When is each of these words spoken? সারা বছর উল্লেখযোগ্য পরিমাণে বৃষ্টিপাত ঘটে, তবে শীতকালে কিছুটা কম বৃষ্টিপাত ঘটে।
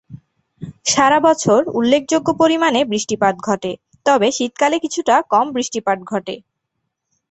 সারা 0.85 1.19
বছর 1.19 1.59
উল্লেখযোগ্য 1.79 2.27
পরিমাণে 2.41 2.81
বৃষ্টিপাত 2.85 3.35
ঘটে, 3.47 3.71
তবে 4.05 4.27
শীতকালে 4.31 4.77
কিছুটা 4.79 5.15
কম 5.33 5.45
বৃষ্টিপাত 5.55 5.99
ঘটে। 6.11 6.35